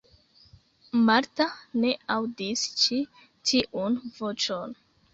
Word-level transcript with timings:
Marta 1.09 1.45
ne 1.85 1.93
aŭdis 2.15 2.65
ĉi 2.83 3.01
tiun 3.51 4.03
voĉon. 4.21 4.79